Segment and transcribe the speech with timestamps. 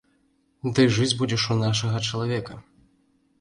[0.79, 2.59] Ты жыць будзеш у нашага чалавека.